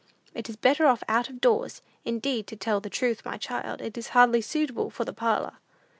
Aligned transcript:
"It 0.33 0.49
is 0.49 0.55
better 0.55 0.87
off 0.87 1.03
out 1.07 1.29
of 1.29 1.39
doors. 1.41 1.83
Indeed, 2.05 2.47
to 2.47 2.55
tell 2.55 2.79
the 2.79 2.89
truth, 2.89 3.23
my 3.23 3.37
child, 3.37 3.81
it 3.81 3.95
is 3.99 4.07
hardly 4.17 4.41
suitable 4.41 4.89
for 4.89 5.05
the 5.05 5.13
parlor." 5.13 5.57